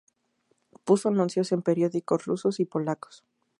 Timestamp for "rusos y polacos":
2.25-3.23